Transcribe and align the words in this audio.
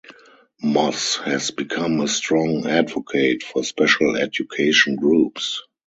Moss 0.63 1.17
has 1.17 1.51
become 1.51 2.01
a 2.01 2.07
strong 2.07 2.65
advocate 2.67 3.43
for 3.43 3.63
special 3.63 4.15
education 4.15 4.95
groups. 4.95 5.61